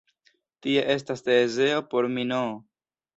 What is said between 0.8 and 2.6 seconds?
estas Tezeo por Minoo.